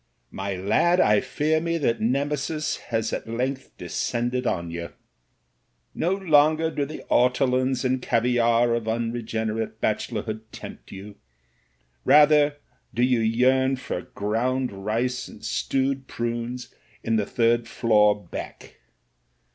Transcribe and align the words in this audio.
''My 0.33 0.57
lad, 0.57 0.99
I 0.99 1.19
fear 1.21 1.61
me 1.61 1.77
that 1.77 2.01
Nemesis 2.01 2.77
has 2.89 3.13
at 3.13 3.29
length 3.29 3.69
descended 3.77 4.47
on 4.47 4.71
you. 4.71 4.93
No 5.93 6.13
longer 6.15 6.71
do 6.71 6.85
the 6.85 7.03
ortolans 7.07 7.85
and 7.85 8.01
caviare 8.01 8.73
of 8.75 8.87
unregenerate 8.87 9.79
bachelorhood 9.79 10.41
tempt 10.51 10.91
you; 10.91 11.17
rather 12.03 12.57
do 12.91 13.03
you 13.03 13.19
yearn 13.19 13.75
for 13.75 14.01
ground 14.01 14.71
rice 14.71 15.27
and 15.27 15.45
stewed 15.45 16.07
prunes 16.07 16.73
in 17.03 17.17
the 17.17 17.25
third 17.27 17.67
floor 17.67 18.25
back. 18.27 18.77